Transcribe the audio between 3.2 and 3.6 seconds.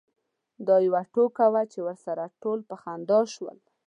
شول.